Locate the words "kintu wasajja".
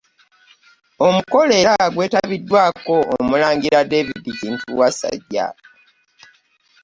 4.39-5.47